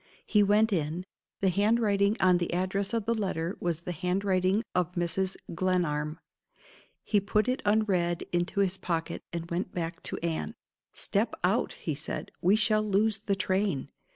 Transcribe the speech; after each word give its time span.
He 0.25 0.41
went 0.41 0.73
in. 0.73 1.05
The 1.41 1.49
handwriting 1.49 2.17
on 2.19 2.39
the 2.39 2.51
address 2.55 2.91
of 2.91 3.05
the 3.05 3.13
letter 3.13 3.55
was 3.59 3.81
the 3.81 3.91
handwriting 3.91 4.63
of 4.73 4.93
Mrs. 4.93 5.35
Glenarm. 5.53 6.17
He 7.03 7.19
put 7.19 7.47
it 7.47 7.61
unread 7.65 8.23
into 8.33 8.61
his 8.61 8.79
pocket, 8.79 9.21
and 9.31 9.51
went 9.51 9.75
back 9.75 10.01
to 10.01 10.17
Anne. 10.23 10.55
"Step 10.91 11.35
out!" 11.43 11.73
he 11.73 11.93
said. 11.93 12.31
"We 12.41 12.55
shall 12.55 12.81
lose 12.81 13.19
the 13.19 13.35
train." 13.35 13.89